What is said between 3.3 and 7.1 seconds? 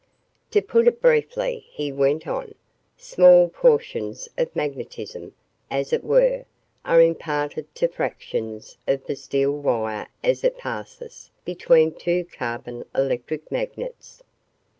portions of magnetism, as it were, are